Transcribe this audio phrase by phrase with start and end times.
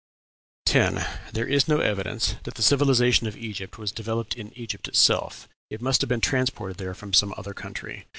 [0.65, 1.05] 10.
[1.31, 5.79] There is no evidence that the civilization of Egypt was developed in Egypt itself; it
[5.79, 8.07] must have been transported there from some other country.